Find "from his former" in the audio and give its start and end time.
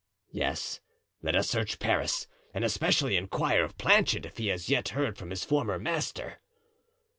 5.15-5.77